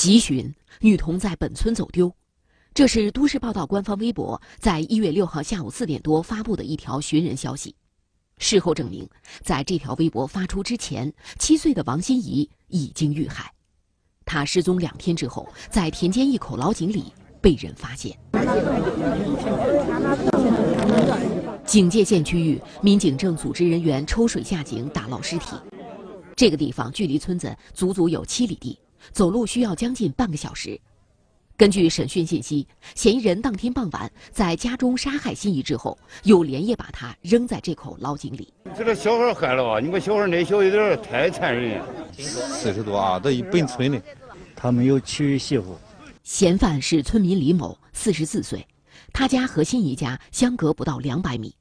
[0.00, 0.50] 急寻
[0.80, 2.10] 女童在本村走丢，
[2.72, 7.76] 这是都市报道官方微博在一月六号下午四点多发布的一条寻人消息。
[8.38, 9.06] 事后证明，
[9.42, 13.52] 在这条微博发出之前，七岁的王心怡已经遇害。
[14.24, 17.12] 她失踪两天之后，在田间一口老井里
[17.42, 18.18] 被人发现。
[21.66, 25.56] 警戒线区域民警正组织人员抽水下井打捞尸体。
[26.34, 28.78] 这个地方距离村子足足有七里地。
[29.12, 30.80] 走路需要将近半个小时。
[31.56, 38.54] 根据审讯信息，嫌疑人当天傍晚在家中杀害心怡之后，又连夜把她扔在这口老井里。
[38.74, 39.78] 这个小孩害了吧？
[39.78, 41.86] 你把小孩那小一点，太残忍了。
[42.16, 44.02] 四十多啊，都一本村的，
[44.56, 45.76] 他没有娶媳妇。
[46.22, 48.66] 嫌犯是村民李某，四十四岁，
[49.12, 51.54] 他家和心怡家相隔不到两百米。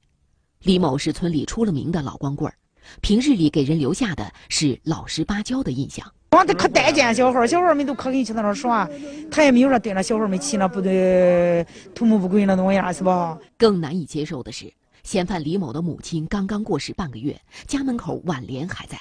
[0.61, 2.55] 李某是村里出了名的老光棍儿，
[3.01, 6.09] 平日里给人留下的是老实巴交的印象。
[6.29, 8.87] 光他可待见小孩小孩们都可跟去他那耍，
[9.31, 11.65] 他也没有说对那小孩们起那不对、
[11.95, 13.37] 图谋不轨那东西是吧？
[13.57, 14.71] 更难以接受的是，
[15.03, 17.35] 嫌犯李某的母亲刚刚过世半个月，
[17.65, 18.95] 家门口挽联还在，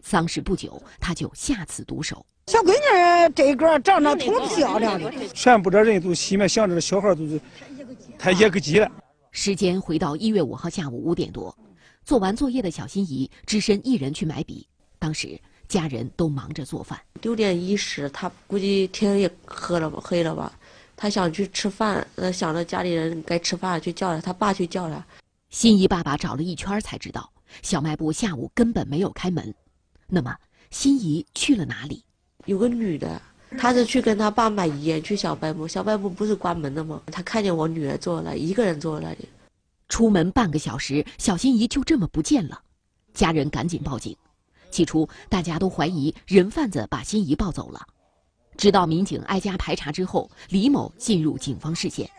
[0.00, 2.24] 丧事不久他就下此毒手。
[2.46, 7.38] 小闺女这个长得挺漂亮的，全部的人都心里面想着小孩都是
[8.18, 8.90] 太也个急了。
[9.32, 11.54] 时间回到一月五号下午五点多，
[12.06, 14.66] 做完作业的小心怡只身一人去买笔，
[14.98, 15.38] 当时。
[15.74, 16.96] 家人都忙着做饭。
[17.22, 20.52] 六点一十，他估计天也黑了吧，黑了吧？
[20.94, 25.04] 他想去吃饭，呃，想着家里人该吃饭，去叫他，他爸去叫他。
[25.50, 27.28] 心仪爸爸找了一圈才知道，
[27.60, 29.52] 小卖部下午根本没有开门。
[30.06, 30.32] 那么，
[30.70, 32.04] 心仪去了哪里？
[32.46, 33.20] 有个女的，
[33.58, 37.02] 她是去跟她爸买烟去小卖部，小卖部不是关门的吗？
[37.06, 39.28] 她看见我女儿坐了，一个人坐那里。
[39.88, 42.60] 出门半个小时，小心怡就这么不见了，
[43.12, 44.16] 家人赶紧报警。
[44.74, 47.80] 起初，大家都怀疑人贩子把心怡抱走了，
[48.56, 52.10] 直到民警挨家排查之后，李某进入警方视线。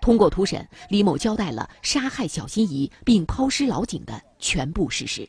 [0.00, 5.28] 通过突审，李某交代了杀害小心怡并抛尸老井的全部事实。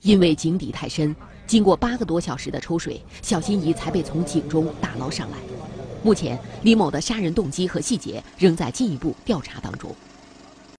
[0.00, 1.14] 因为井底太深，
[1.46, 5.38] 经过八个多小时的抽水，小心怡才被从井中打捞上来。
[6.02, 9.94] 目前，李某的杀人动机和细节仍在进一步调查当中。